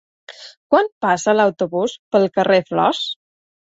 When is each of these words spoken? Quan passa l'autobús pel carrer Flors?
Quan 0.71 0.89
passa 1.07 1.37
l'autobús 1.37 1.97
pel 2.15 2.29
carrer 2.41 2.63
Flors? 2.75 3.09